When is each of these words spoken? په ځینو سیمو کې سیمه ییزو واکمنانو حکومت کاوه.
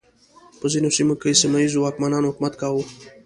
په 0.59 0.65
ځینو 0.73 0.89
سیمو 0.97 1.13
کې 1.21 1.39
سیمه 1.41 1.57
ییزو 1.61 1.79
واکمنانو 1.81 2.29
حکومت 2.31 2.53
کاوه. 2.61 2.83